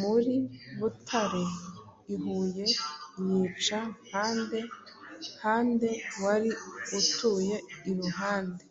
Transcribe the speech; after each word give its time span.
muri 0.00 0.34
Butare, 0.78 1.44
i 2.14 2.16
Huye, 2.22 2.66
yica 3.28 3.80
Mpande 4.06 4.60
Hande 5.42 5.90
wari 6.22 6.50
utuye 6.98 7.56
iruhunde 7.90 8.64